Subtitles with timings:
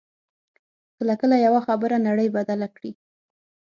[0.97, 2.91] کله کله یوه خبره نړۍ بدله کړي